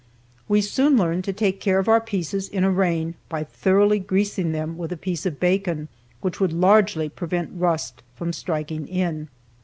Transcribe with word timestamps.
We 0.47 0.61
soon 0.61 0.97
learned 0.97 1.25
to 1.25 1.31
take 1.31 1.59
care 1.61 1.77
of 1.77 1.87
our 1.87 2.01
pieces 2.01 2.49
in 2.49 2.63
a 2.63 2.71
rain 2.71 3.13
by 3.29 3.43
thoroughly 3.43 3.99
greasing 3.99 4.51
them 4.51 4.75
with 4.75 4.91
a 4.91 4.97
piece 4.97 5.27
of 5.27 5.39
bacon, 5.39 5.89
which 6.21 6.39
would 6.39 6.53
largely 6.53 7.07
prevent 7.07 7.51
rust 7.53 8.01
from 8.15 8.33
striking 8.33 8.87
in. 8.87 9.27